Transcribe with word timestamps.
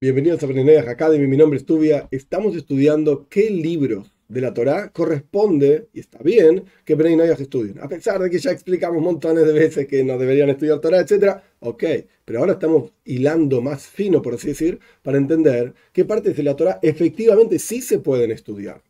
Bienvenidos 0.00 0.40
a 0.44 0.46
Brenay 0.46 0.76
Academy, 0.76 1.26
mi 1.26 1.36
nombre 1.36 1.58
es 1.58 1.66
Tubia. 1.66 2.06
Estamos 2.12 2.54
estudiando 2.54 3.26
qué 3.28 3.50
libros 3.50 4.14
de 4.28 4.40
la 4.40 4.54
Torá 4.54 4.92
corresponde, 4.92 5.88
y 5.92 5.98
está 5.98 6.20
bien, 6.20 6.66
que 6.84 6.94
Brenay 6.94 7.30
estudien. 7.30 7.80
A 7.80 7.88
pesar 7.88 8.20
de 8.20 8.30
que 8.30 8.38
ya 8.38 8.52
explicamos 8.52 9.02
montones 9.02 9.44
de 9.44 9.52
veces 9.52 9.88
que 9.88 10.04
no 10.04 10.16
deberían 10.16 10.50
estudiar 10.50 10.78
Torá, 10.78 11.00
etc. 11.00 11.38
Ok, 11.58 11.82
pero 12.24 12.38
ahora 12.38 12.52
estamos 12.52 12.92
hilando 13.04 13.60
más 13.60 13.88
fino, 13.88 14.22
por 14.22 14.34
así 14.34 14.46
decir, 14.46 14.78
para 15.02 15.18
entender 15.18 15.74
qué 15.92 16.04
partes 16.04 16.36
de 16.36 16.44
la 16.44 16.54
Torá 16.54 16.78
efectivamente 16.80 17.58
sí 17.58 17.82
se 17.82 17.98
pueden 17.98 18.30
estudiar. 18.30 18.80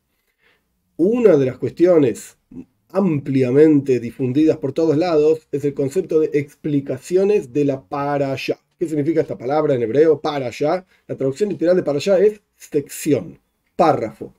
Una 0.98 1.38
de 1.38 1.46
las 1.46 1.56
cuestiones 1.56 2.36
ampliamente 2.90 3.98
difundidas 3.98 4.59
por 4.59 4.75
todos 4.75 4.98
lados 4.98 5.48
es 5.52 5.64
el 5.64 5.72
concepto 5.72 6.20
de 6.20 6.38
explicaciones 6.38 7.54
de 7.54 7.64
la 7.64 7.88
parasha. 7.88 8.59
¿Qué 8.79 8.86
significa 8.86 9.22
esta 9.22 9.36
palabra 9.36 9.74
en 9.74 9.82
hebreo? 9.82 10.20
Para 10.20 10.46
allá. 10.46 10.86
La 11.08 11.16
traducción 11.16 11.50
literal 11.50 11.74
de 11.74 11.82
para 11.82 11.98
allá 11.98 12.18
es 12.18 12.40
sección, 12.56 13.41
párrafo. 13.74 14.34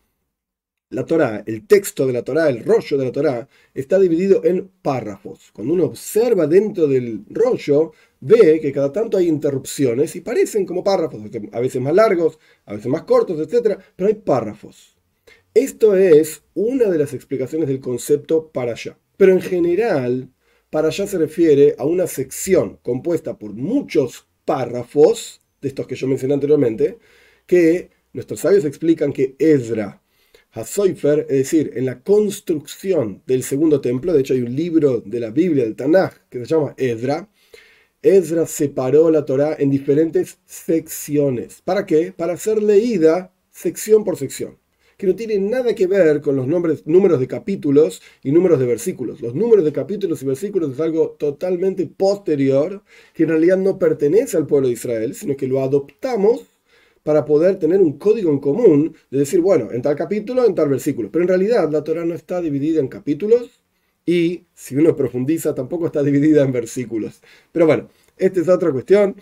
La 0.91 1.05
Torá, 1.05 1.43
el 1.45 1.67
texto 1.67 2.07
de 2.07 2.13
la 2.13 2.23
Torá, 2.23 2.47
el 2.49 2.63
rollo 2.63 2.97
de 2.97 3.05
la 3.05 3.11
Torá, 3.11 3.49
está 3.73 3.99
dividido 3.99 4.43
en 4.45 4.69
párrafos. 4.81 5.51
Cuando 5.51 5.73
uno 5.73 5.85
observa 5.85 6.47
dentro 6.47 6.87
del 6.87 7.25
rollo, 7.29 7.91
ve 8.21 8.61
que 8.61 8.71
cada 8.71 8.93
tanto 8.93 9.17
hay 9.17 9.27
interrupciones 9.27 10.15
y 10.15 10.21
parecen 10.21 10.65
como 10.65 10.85
párrafos, 10.85 11.21
a 11.51 11.59
veces 11.59 11.81
más 11.81 11.93
largos, 11.93 12.39
a 12.65 12.73
veces 12.73 12.87
más 12.87 13.03
cortos, 13.03 13.39
etc. 13.39 13.77
Pero 13.95 14.07
hay 14.07 14.15
párrafos. 14.15 14.97
Esto 15.53 15.97
es 15.97 16.43
una 16.53 16.89
de 16.89 16.97
las 16.97 17.13
explicaciones 17.13 17.67
del 17.67 17.81
concepto 17.81 18.47
para 18.47 18.71
allá. 18.71 18.97
Pero 19.17 19.33
en 19.33 19.41
general, 19.41 20.29
para 20.69 20.87
allá 20.87 21.07
se 21.07 21.17
refiere 21.17 21.75
a 21.77 21.83
una 21.83 22.07
sección 22.07 22.79
compuesta 22.81 23.37
por 23.37 23.53
muchos 23.53 24.28
párrafos, 24.49 25.41
de 25.61 25.67
estos 25.67 25.85
que 25.85 25.93
yo 25.93 26.07
mencioné 26.07 26.33
anteriormente, 26.33 26.97
que 27.45 27.91
nuestros 28.13 28.39
sabios 28.39 28.65
explican 28.65 29.13
que 29.13 29.35
Ezra, 29.37 30.01
Hasoifer, 30.53 31.27
es 31.29 31.37
decir, 31.37 31.71
en 31.75 31.85
la 31.85 32.01
construcción 32.01 33.21
del 33.27 33.43
segundo 33.43 33.79
templo, 33.79 34.11
de 34.11 34.21
hecho 34.21 34.33
hay 34.33 34.41
un 34.41 34.55
libro 34.55 35.01
de 35.05 35.19
la 35.19 35.29
Biblia, 35.29 35.65
del 35.65 35.75
Tanaj, 35.75 36.13
que 36.31 36.39
se 36.39 36.45
llama 36.45 36.73
Ezra, 36.77 37.29
Ezra 38.01 38.47
separó 38.47 39.11
la 39.11 39.23
Torá 39.23 39.55
en 39.59 39.69
diferentes 39.69 40.39
secciones. 40.47 41.61
¿Para 41.63 41.85
qué? 41.85 42.11
Para 42.11 42.35
ser 42.35 42.63
leída 42.63 43.31
sección 43.51 44.03
por 44.03 44.17
sección 44.17 44.57
que 44.99 45.07
no 45.07 45.15
tiene 45.15 45.39
nada 45.39 45.73
que 45.73 45.87
ver 45.87 46.19
con 46.19 46.35
los 46.35 46.45
números 46.45 47.19
de 47.21 47.27
capítulos 47.27 48.01
y 48.21 48.33
números 48.33 48.59
de 48.59 48.65
versículos. 48.65 49.21
Los 49.21 49.33
números 49.33 49.63
de 49.63 49.71
capítulos 49.71 50.21
y 50.21 50.25
versículos 50.25 50.73
es 50.73 50.79
algo 50.81 51.11
totalmente 51.11 51.87
posterior, 51.87 52.83
que 53.13 53.23
en 53.23 53.29
realidad 53.29 53.55
no 53.55 53.79
pertenece 53.79 54.35
al 54.35 54.45
pueblo 54.45 54.67
de 54.67 54.73
Israel, 54.73 55.15
sino 55.15 55.37
que 55.37 55.47
lo 55.47 55.63
adoptamos 55.63 56.47
para 57.01 57.23
poder 57.23 57.59
tener 57.59 57.79
un 57.79 57.97
código 57.97 58.29
en 58.29 58.39
común 58.39 58.93
de 59.09 59.19
decir, 59.19 59.39
bueno, 59.39 59.71
en 59.71 59.81
tal 59.81 59.95
capítulo, 59.95 60.45
en 60.45 60.53
tal 60.53 60.67
versículo. 60.67 61.09
Pero 61.09 61.23
en 61.23 61.29
realidad 61.29 61.71
la 61.71 61.81
Torah 61.81 62.03
no 62.03 62.13
está 62.13 62.41
dividida 62.41 62.81
en 62.81 62.89
capítulos 62.89 63.63
y, 64.05 64.47
si 64.53 64.75
uno 64.75 64.97
profundiza, 64.97 65.55
tampoco 65.55 65.85
está 65.85 66.03
dividida 66.03 66.43
en 66.43 66.51
versículos. 66.51 67.21
Pero 67.53 67.65
bueno, 67.65 67.87
esta 68.17 68.41
es 68.41 68.49
otra 68.49 68.69
cuestión 68.73 69.15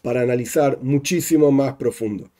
para 0.00 0.22
analizar 0.22 0.78
muchísimo 0.80 1.52
más 1.52 1.74
profundo. 1.74 2.30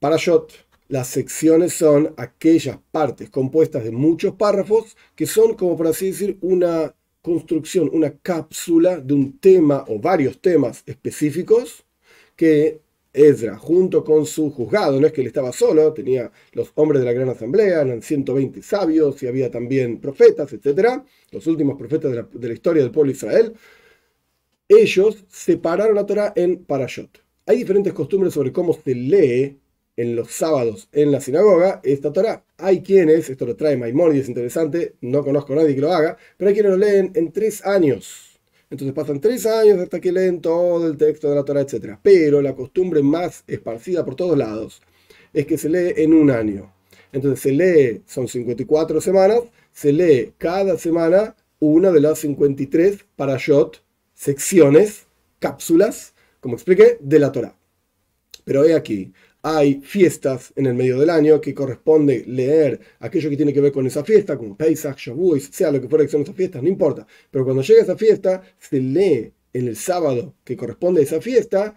Parashot 0.00 0.64
las 0.94 1.08
secciones 1.08 1.72
son 1.72 2.14
aquellas 2.16 2.78
partes 2.92 3.28
compuestas 3.28 3.82
de 3.82 3.90
muchos 3.90 4.36
párrafos 4.36 4.96
que 5.16 5.26
son, 5.26 5.54
como 5.54 5.76
por 5.76 5.88
así 5.88 6.12
decir, 6.12 6.38
una 6.40 6.94
construcción, 7.20 7.90
una 7.92 8.16
cápsula 8.16 9.00
de 9.00 9.12
un 9.12 9.40
tema 9.40 9.84
o 9.88 9.98
varios 9.98 10.40
temas 10.40 10.84
específicos 10.86 11.84
que 12.36 12.80
Ezra, 13.12 13.58
junto 13.58 14.04
con 14.04 14.24
su 14.24 14.52
juzgado, 14.52 15.00
no 15.00 15.08
es 15.08 15.12
que 15.12 15.22
él 15.22 15.26
estaba 15.26 15.52
solo, 15.52 15.92
tenía 15.92 16.30
los 16.52 16.70
hombres 16.76 17.00
de 17.00 17.06
la 17.06 17.12
gran 17.12 17.28
asamblea, 17.28 17.80
eran 17.82 18.00
120 18.00 18.62
sabios 18.62 19.20
y 19.20 19.26
había 19.26 19.50
también 19.50 19.98
profetas, 19.98 20.52
etc., 20.52 21.02
los 21.32 21.44
últimos 21.48 21.76
profetas 21.76 22.12
de 22.12 22.16
la, 22.18 22.28
de 22.32 22.46
la 22.46 22.54
historia 22.54 22.84
del 22.84 22.92
pueblo 22.92 23.10
de 23.10 23.16
Israel, 23.16 23.52
ellos 24.68 25.24
separaron 25.28 25.96
la 25.96 26.06
Torah 26.06 26.32
en 26.36 26.64
parashot. 26.64 27.20
Hay 27.46 27.56
diferentes 27.56 27.92
costumbres 27.92 28.32
sobre 28.32 28.52
cómo 28.52 28.72
se 28.72 28.94
lee 28.94 29.58
en 29.96 30.16
los 30.16 30.32
sábados 30.32 30.88
en 30.92 31.12
la 31.12 31.20
sinagoga 31.20 31.80
esta 31.84 32.12
Torah. 32.12 32.44
Hay 32.58 32.82
quienes, 32.82 33.30
esto 33.30 33.46
lo 33.46 33.56
trae 33.56 33.76
Maimonides, 33.76 34.24
es 34.24 34.28
interesante, 34.28 34.94
no 35.00 35.22
conozco 35.24 35.52
a 35.52 35.56
nadie 35.56 35.74
que 35.74 35.80
lo 35.80 35.92
haga, 35.92 36.16
pero 36.36 36.48
hay 36.48 36.54
quienes 36.54 36.72
lo 36.72 36.78
leen 36.78 37.12
en 37.14 37.32
tres 37.32 37.64
años. 37.64 38.40
Entonces 38.70 38.94
pasan 38.94 39.20
tres 39.20 39.46
años 39.46 39.78
hasta 39.78 40.00
que 40.00 40.10
leen 40.10 40.40
todo 40.40 40.86
el 40.86 40.96
texto 40.96 41.28
de 41.28 41.36
la 41.36 41.44
Torah, 41.44 41.60
etc. 41.60 41.98
Pero 42.02 42.42
la 42.42 42.54
costumbre 42.54 43.02
más 43.02 43.44
esparcida 43.46 44.04
por 44.04 44.16
todos 44.16 44.36
lados 44.36 44.82
es 45.32 45.46
que 45.46 45.58
se 45.58 45.68
lee 45.68 45.92
en 45.96 46.12
un 46.12 46.30
año. 46.30 46.72
Entonces 47.12 47.40
se 47.40 47.52
lee, 47.52 48.02
son 48.06 48.26
54 48.26 49.00
semanas, 49.00 49.40
se 49.72 49.92
lee 49.92 50.32
cada 50.38 50.76
semana 50.78 51.36
una 51.60 51.90
de 51.92 52.00
las 52.00 52.18
53 52.18 53.04
parashot, 53.16 53.82
secciones, 54.14 55.06
cápsulas, 55.38 56.14
como 56.40 56.54
expliqué, 56.54 56.98
de 57.00 57.18
la 57.18 57.30
Torah. 57.30 57.56
Pero 58.44 58.64
he 58.64 58.74
aquí, 58.74 59.12
hay 59.46 59.82
fiestas 59.82 60.54
en 60.56 60.64
el 60.64 60.72
medio 60.72 60.98
del 60.98 61.10
año 61.10 61.38
que 61.38 61.54
corresponde 61.54 62.24
leer 62.26 62.80
aquello 63.00 63.28
que 63.28 63.36
tiene 63.36 63.52
que 63.52 63.60
ver 63.60 63.72
con 63.72 63.86
esa 63.86 64.02
fiesta, 64.02 64.38
como 64.38 64.56
Pesach, 64.56 64.96
Shavuot, 64.96 65.38
sea 65.38 65.70
lo 65.70 65.82
que 65.82 65.88
fuera 65.88 66.02
que 66.06 66.10
son 66.10 66.22
esas 66.22 66.34
fiestas, 66.34 66.62
no 66.62 66.68
importa. 66.68 67.06
Pero 67.30 67.44
cuando 67.44 67.62
llega 67.62 67.82
esa 67.82 67.94
fiesta, 67.94 68.42
se 68.58 68.80
lee 68.80 69.30
en 69.52 69.68
el 69.68 69.76
sábado 69.76 70.34
que 70.44 70.56
corresponde 70.56 71.02
a 71.02 71.04
esa 71.04 71.20
fiesta, 71.20 71.76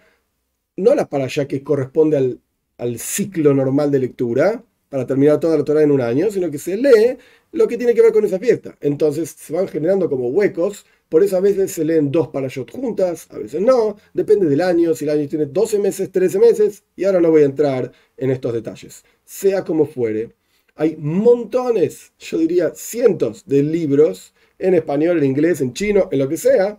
no 0.78 0.96
la 0.96 1.10
para 1.10 1.26
allá 1.26 1.46
que 1.46 1.62
corresponde 1.62 2.16
al, 2.16 2.40
al 2.78 3.00
ciclo 3.00 3.54
normal 3.54 3.92
de 3.92 4.00
lectura, 4.00 4.64
para 4.88 5.06
terminar 5.06 5.38
toda 5.38 5.58
la 5.58 5.66
Torah 5.66 5.84
en 5.84 5.92
un 5.92 6.00
año, 6.00 6.32
sino 6.32 6.50
que 6.50 6.60
se 6.60 6.78
lee 6.78 7.18
lo 7.58 7.68
que 7.68 7.78
tiene 7.78 7.94
que 7.94 8.02
ver 8.02 8.14
con 8.14 8.26
esa 8.26 8.40
fiesta. 8.40 8.78
Entonces 8.82 9.36
se 9.38 9.54
van 9.54 9.68
generando 9.68 10.10
como 10.10 10.30
huecos 10.30 10.86
por 11.10 11.24
eso 11.24 11.38
a 11.38 11.40
veces 11.42 11.72
se 11.72 11.86
leen 11.86 12.12
dos 12.12 12.28
parashot 12.28 12.70
juntas, 12.70 13.28
a 13.30 13.38
veces 13.38 13.62
no, 13.62 13.96
depende 14.14 14.46
del 14.48 14.60
año, 14.60 14.94
si 14.94 15.06
el 15.06 15.12
año 15.12 15.28
tiene 15.28 15.46
12 15.46 15.80
meses, 15.80 16.12
13 16.12 16.38
meses, 16.38 16.84
y 16.98 17.06
ahora 17.06 17.22
no 17.22 17.32
voy 17.32 17.44
a 17.44 17.46
entrar 17.46 17.94
en 18.18 18.30
estos 18.30 18.52
detalles. 18.52 19.06
Sea 19.24 19.64
como 19.64 19.86
fuere, 19.86 20.34
hay 20.76 20.98
montones, 20.98 22.12
yo 22.20 22.38
diría 22.40 22.74
cientos 22.76 23.46
de 23.46 23.64
libros 23.64 24.34
en 24.60 24.74
español, 24.74 25.20
en 25.20 25.26
inglés, 25.26 25.62
en 25.62 25.74
chino, 25.74 26.10
en 26.12 26.20
lo 26.20 26.28
que 26.28 26.38
sea, 26.38 26.78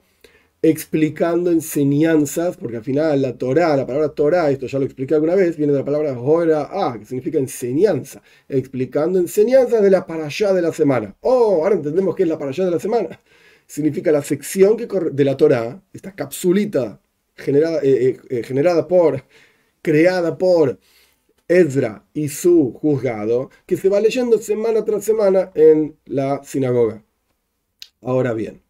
explicando 0.63 1.51
enseñanzas, 1.51 2.57
porque 2.57 2.79
al 2.79 2.85
final 2.85 3.23
la 3.23 3.37
Torah, 3.39 3.77
la 3.77 3.87
palabra 3.87 4.09
Torah, 4.11 4.51
esto 4.51 4.67
ya 4.67 4.79
lo 4.79 4.85
expliqué 4.85 5.15
alguna 5.15 5.35
vez, 5.35 5.57
viene 5.57 5.73
de 5.73 5.79
la 5.79 5.85
palabra 5.85 6.19
Hora 6.19 6.69
A, 6.73 6.99
que 6.99 7.05
significa 7.05 7.39
enseñanza, 7.39 8.23
explicando 8.49 9.19
enseñanzas 9.19 9.83
de 9.83 9.91
la 9.91 10.07
parashá 10.07 10.53
de 10.53 10.63
la 10.63 10.73
semana. 10.73 11.17
Oh, 11.21 11.63
ahora 11.63 11.77
entendemos 11.77 12.15
qué 12.17 12.25
es 12.25 12.29
la 12.29 12.39
parashá 12.39 12.65
de 12.65 12.73
la 12.73 12.81
semana 12.81 13.21
significa 13.69 14.11
la 14.11 14.23
sección 14.23 14.77
que 14.77 14.89
de 15.13 15.25
la 15.25 15.37
Torah, 15.37 15.81
esta 15.93 16.15
capsulita 16.17 17.01
generada, 17.37 17.81
eh, 17.83 18.09
eh, 18.09 18.21
eh, 18.31 18.43
generada 18.43 18.89
por, 18.89 19.25
creada 19.83 20.37
por 20.37 20.81
Ezra 21.47 22.05
y 22.15 22.29
su 22.29 22.73
juzgado, 22.73 23.51
que 23.67 23.77
se 23.77 23.89
va 23.89 24.01
leyendo 24.01 24.39
semana 24.39 24.85
tras 24.85 25.05
semana 25.05 25.53
en 25.55 25.97
la 26.07 26.43
sinagoga. 26.43 27.05
Ahora 28.01 28.33
bien, 28.33 28.63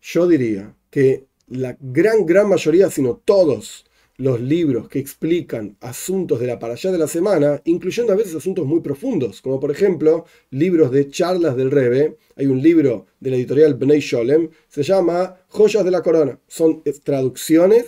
yo 0.00 0.26
diría 0.26 0.74
que 0.96 1.26
la 1.48 1.76
gran, 1.78 2.24
gran 2.24 2.48
mayoría, 2.48 2.88
sino 2.88 3.20
todos 3.22 3.84
los 4.16 4.40
libros 4.40 4.88
que 4.88 4.98
explican 4.98 5.76
asuntos 5.82 6.40
de 6.40 6.46
la 6.46 6.54
allá 6.54 6.90
de 6.90 6.96
la 6.96 7.06
semana, 7.06 7.60
incluyendo 7.66 8.14
a 8.14 8.16
veces 8.16 8.34
asuntos 8.34 8.64
muy 8.64 8.80
profundos, 8.80 9.42
como 9.42 9.60
por 9.60 9.70
ejemplo 9.70 10.24
libros 10.48 10.90
de 10.90 11.10
charlas 11.10 11.54
del 11.54 11.70
Rebe. 11.70 12.16
Hay 12.34 12.46
un 12.46 12.62
libro 12.62 13.04
de 13.20 13.28
la 13.28 13.36
editorial 13.36 13.74
Bnei 13.74 14.00
Sholem, 14.00 14.48
se 14.68 14.82
llama 14.82 15.36
Joyas 15.48 15.84
de 15.84 15.90
la 15.90 16.02
Corona. 16.02 16.40
Son 16.48 16.82
traducciones 17.04 17.84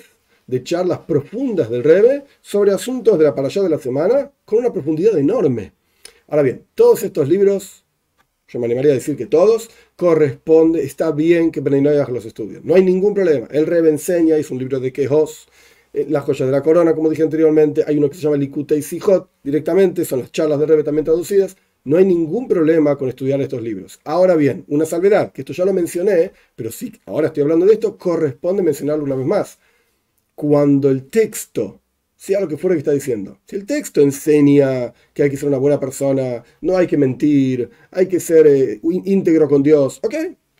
de 0.46 0.62
charlas 0.62 0.98
profundas 0.98 1.70
del 1.70 1.84
Rebe 1.84 2.24
sobre 2.42 2.72
asuntos 2.72 3.16
de 3.16 3.24
la 3.24 3.30
allá 3.30 3.62
de 3.62 3.70
la 3.70 3.78
semana 3.78 4.30
con 4.44 4.58
una 4.58 4.70
profundidad 4.70 5.16
enorme. 5.16 5.72
Ahora 6.26 6.42
bien, 6.42 6.66
todos 6.74 7.02
estos 7.04 7.26
libros, 7.26 7.86
yo 8.48 8.58
me 8.58 8.66
animaría 8.66 8.92
a 8.92 8.94
decir 8.94 9.16
que 9.16 9.26
todos, 9.26 9.70
corresponde, 9.94 10.82
está 10.82 11.12
bien 11.12 11.50
que 11.50 11.60
Bnei 11.60 11.82
los 11.82 12.24
estudie. 12.24 12.60
No 12.62 12.74
hay 12.74 12.82
ningún 12.82 13.14
problema. 13.14 13.46
El 13.50 13.66
Rebe 13.66 13.90
enseña, 13.90 14.36
es 14.36 14.50
un 14.50 14.58
libro 14.58 14.80
de 14.80 14.92
quejos 14.92 15.48
eh, 15.92 16.06
las 16.08 16.24
joyas 16.24 16.48
de 16.48 16.52
la 16.52 16.62
corona, 16.62 16.94
como 16.94 17.10
dije 17.10 17.22
anteriormente, 17.22 17.84
hay 17.86 17.98
uno 17.98 18.08
que 18.08 18.16
se 18.16 18.22
llama 18.22 18.36
Likutei 18.36 18.82
Sijot 18.82 19.30
directamente, 19.42 20.04
son 20.04 20.20
las 20.20 20.32
charlas 20.32 20.58
de 20.58 20.66
Rebe 20.66 20.82
también 20.82 21.04
traducidas. 21.04 21.56
No 21.84 21.96
hay 21.96 22.04
ningún 22.04 22.48
problema 22.48 22.96
con 22.96 23.08
estudiar 23.08 23.40
estos 23.40 23.62
libros. 23.62 24.00
Ahora 24.04 24.34
bien, 24.34 24.64
una 24.68 24.84
salvedad, 24.84 25.32
que 25.32 25.42
esto 25.42 25.52
ya 25.52 25.64
lo 25.64 25.72
mencioné, 25.72 26.32
pero 26.54 26.70
sí, 26.70 26.92
ahora 27.06 27.28
estoy 27.28 27.42
hablando 27.42 27.66
de 27.66 27.74
esto, 27.74 27.96
corresponde 27.96 28.62
mencionarlo 28.62 29.04
una 29.04 29.14
vez 29.14 29.26
más. 29.26 29.58
Cuando 30.34 30.90
el 30.90 31.08
texto, 31.08 31.80
sea 32.18 32.40
lo 32.40 32.48
que 32.48 32.56
fuera 32.56 32.74
que 32.74 32.80
está 32.80 32.90
diciendo, 32.90 33.38
si 33.46 33.54
el 33.54 33.64
texto 33.64 34.00
enseña 34.00 34.92
que 35.14 35.22
hay 35.22 35.30
que 35.30 35.36
ser 35.36 35.48
una 35.48 35.58
buena 35.58 35.78
persona, 35.78 36.42
no 36.60 36.76
hay 36.76 36.88
que 36.88 36.96
mentir, 36.96 37.70
hay 37.92 38.08
que 38.08 38.18
ser 38.18 38.46
eh, 38.48 38.80
íntegro 38.82 39.48
con 39.48 39.62
Dios, 39.62 40.00
ok, 40.02 40.14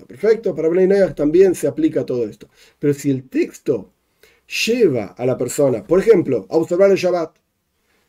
perfecto, 0.06 0.55
para 0.55 0.69
Bnei 0.69 1.12
también 1.14 1.56
se 1.56 1.66
aplica 1.66 2.06
todo 2.06 2.28
esto. 2.28 2.49
Pero 2.78 2.94
si 2.94 3.10
el 3.10 3.28
texto 3.28 3.93
lleva 4.66 5.06
a 5.06 5.26
la 5.26 5.37
persona, 5.37 5.84
por 5.84 5.99
ejemplo, 5.99 6.46
a 6.49 6.56
observar 6.56 6.90
el 6.93 6.96
Shabbat. 6.96 7.37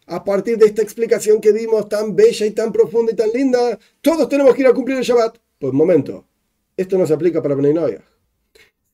A 0.05 0.23
partir 0.23 0.57
de 0.57 0.67
esta 0.67 0.81
explicación 0.81 1.41
que 1.41 1.51
dimos 1.51 1.89
tan 1.89 2.15
bella 2.15 2.45
y 2.45 2.51
tan 2.51 2.71
profunda 2.71 3.11
y 3.11 3.15
tan 3.15 3.31
linda, 3.31 3.77
todos 4.01 4.29
tenemos 4.29 4.55
que 4.55 4.61
ir 4.61 4.67
a 4.67 4.73
cumplir 4.73 4.97
el 4.97 5.03
Shabbat. 5.03 5.37
Pues 5.57 5.73
momento, 5.73 6.25
esto 6.77 6.97
no 6.97 7.05
se 7.05 7.13
aplica 7.13 7.41
para 7.41 7.55
Bnei 7.55 7.73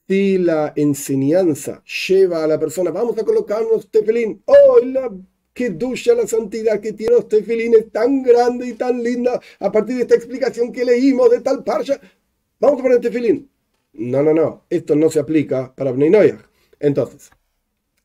Si 0.08 0.38
la 0.38 0.72
enseñanza 0.76 1.84
lleva 2.08 2.44
a 2.44 2.48
la 2.48 2.60
persona, 2.60 2.92
vamos 2.92 3.18
a 3.18 3.26
colocarnos 3.26 3.90
tefilín, 3.90 4.42
¡oh, 4.46 4.80
la 4.86 5.12
que 5.52 5.72
ducha 5.72 6.14
la 6.14 6.28
santidad 6.28 6.80
que 6.80 6.94
tiene 6.94 7.16
los 7.16 7.28
tefilín 7.28 7.74
es 7.74 7.92
tan 7.92 8.22
grande 8.22 8.68
y 8.68 8.74
tan 8.74 9.02
linda! 9.02 9.42
A 9.60 9.72
partir 9.72 9.96
de 9.96 10.04
esta 10.04 10.16
explicación 10.16 10.72
que 10.72 10.86
leímos 10.86 11.32
de 11.32 11.42
tal 11.42 11.64
parsha, 11.64 12.00
vamos 12.60 12.80
a 12.80 12.84
poner 12.84 13.00
tefilín. 13.02 13.50
No, 13.94 14.22
no, 14.22 14.34
no, 14.34 14.66
esto 14.70 14.96
no 14.96 15.10
se 15.10 15.20
aplica 15.20 15.74
para 15.74 15.92
Bnei 15.92 16.36
Entonces, 16.80 17.32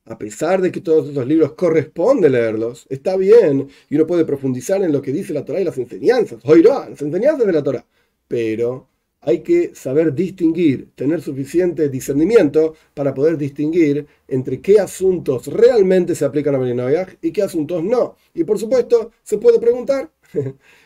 a 0.05 0.17
pesar 0.17 0.61
de 0.61 0.71
que 0.71 0.81
todos 0.81 1.09
esos 1.09 1.27
libros 1.27 1.53
corresponde 1.53 2.29
leerlos, 2.29 2.87
está 2.89 3.15
bien 3.17 3.69
y 3.89 3.95
uno 3.95 4.07
puede 4.07 4.25
profundizar 4.25 4.81
en 4.83 4.91
lo 4.91 5.01
que 5.01 5.11
dice 5.11 5.33
la 5.33 5.45
Torah 5.45 5.61
y 5.61 5.65
las 5.65 5.77
enseñanzas, 5.77 6.43
oirá, 6.45 6.89
las 6.89 7.01
enseñanzas 7.01 7.45
de 7.45 7.53
la 7.53 7.63
Torah, 7.63 7.85
pero 8.27 8.87
hay 9.21 9.41
que 9.41 9.73
saber 9.75 10.13
distinguir, 10.13 10.89
tener 10.95 11.21
suficiente 11.21 11.89
discernimiento 11.89 12.73
para 12.93 13.13
poder 13.13 13.37
distinguir 13.37 14.07
entre 14.27 14.61
qué 14.61 14.79
asuntos 14.79 15.47
realmente 15.47 16.15
se 16.15 16.25
aplican 16.25 16.55
a 16.55 16.57
Beninoyah 16.57 17.07
y 17.21 17.31
qué 17.31 17.43
asuntos 17.43 17.83
no. 17.83 18.15
Y 18.33 18.43
por 18.43 18.57
supuesto, 18.57 19.11
se 19.23 19.37
puede 19.37 19.59
preguntar. 19.59 20.11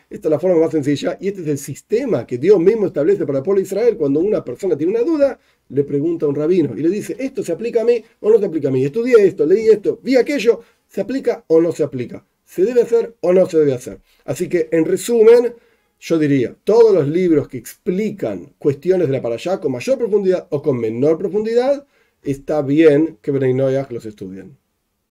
Esta 0.08 0.28
es 0.28 0.30
la 0.30 0.38
forma 0.38 0.60
más 0.60 0.70
sencilla 0.70 1.18
y 1.20 1.28
este 1.28 1.40
es 1.42 1.48
el 1.48 1.58
sistema 1.58 2.26
que 2.26 2.38
Dios 2.38 2.60
mismo 2.60 2.86
establece 2.86 3.26
para 3.26 3.38
el 3.38 3.44
pueblo 3.44 3.58
de 3.58 3.66
Israel. 3.66 3.96
Cuando 3.96 4.20
una 4.20 4.44
persona 4.44 4.76
tiene 4.76 4.92
una 4.92 5.02
duda, 5.02 5.40
le 5.68 5.82
pregunta 5.82 6.26
a 6.26 6.28
un 6.28 6.36
rabino 6.36 6.76
y 6.76 6.80
le 6.82 6.88
dice, 6.88 7.16
¿esto 7.18 7.42
se 7.42 7.50
aplica 7.50 7.80
a 7.80 7.84
mí 7.84 8.04
o 8.20 8.30
no 8.30 8.38
se 8.38 8.46
aplica 8.46 8.68
a 8.68 8.70
mí? 8.70 8.84
Estudié 8.84 9.26
esto, 9.26 9.44
leí 9.44 9.66
esto, 9.66 9.98
vi 10.02 10.16
aquello, 10.16 10.60
¿se 10.86 11.00
aplica 11.00 11.44
o 11.48 11.60
no 11.60 11.72
se 11.72 11.82
aplica? 11.82 12.24
¿Se 12.44 12.64
debe 12.64 12.82
hacer 12.82 13.16
o 13.20 13.32
no 13.32 13.46
se 13.46 13.58
debe 13.58 13.74
hacer? 13.74 14.00
Así 14.24 14.48
que, 14.48 14.68
en 14.70 14.84
resumen, 14.84 15.54
yo 15.98 16.18
diría, 16.18 16.56
todos 16.64 16.94
los 16.94 17.08
libros 17.08 17.48
que 17.48 17.58
explican 17.58 18.54
cuestiones 18.58 19.08
de 19.08 19.20
la 19.20 19.28
allá 19.34 19.60
con 19.60 19.72
mayor 19.72 19.98
profundidad 19.98 20.46
o 20.50 20.62
con 20.62 20.78
menor 20.78 21.18
profundidad, 21.18 21.86
está 22.22 22.62
bien 22.62 23.18
que 23.22 23.30
Bnei 23.30 23.54
los 23.90 24.06
estudien. 24.06 24.58